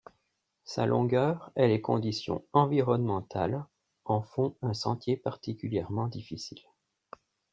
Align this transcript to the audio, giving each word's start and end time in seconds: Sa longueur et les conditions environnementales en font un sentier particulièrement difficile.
Sa 0.63 0.87
longueur 0.87 1.51
et 1.55 1.67
les 1.67 1.79
conditions 1.79 2.43
environnementales 2.53 3.63
en 4.05 4.23
font 4.23 4.55
un 4.63 4.73
sentier 4.73 5.15
particulièrement 5.15 6.07
difficile. 6.07 6.63